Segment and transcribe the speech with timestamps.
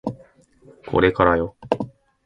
[0.87, 1.55] これからよ